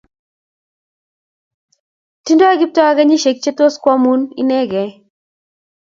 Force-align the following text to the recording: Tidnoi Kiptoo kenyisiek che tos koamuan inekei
Tidnoi 2.23 2.59
Kiptoo 2.59 2.91
kenyisiek 2.97 3.37
che 3.43 3.51
tos 3.57 3.75
koamuan 3.83 4.21
inekei 4.41 4.91